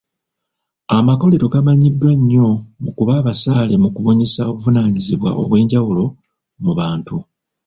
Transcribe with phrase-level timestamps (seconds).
[0.97, 2.47] Amakolero gamanyiddwa nnyo
[2.83, 6.05] mu kuba abasaale mu kubunyisa obuvunaanyizibwa obwenjawulo
[6.63, 7.15] mu bantu.